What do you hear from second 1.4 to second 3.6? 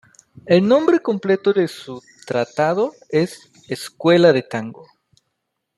de su "Tratado" es